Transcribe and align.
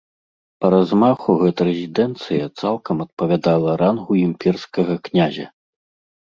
Па 0.63 0.67
размаху 0.75 1.29
гэта 1.41 1.61
рэзідэнцыя 1.67 2.43
цалкам 2.61 2.95
адпавядала 3.05 3.77
рангу 3.83 4.13
імперскага 4.29 4.93
князя. 5.11 5.47